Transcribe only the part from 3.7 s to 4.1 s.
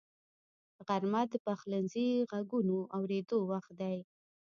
دی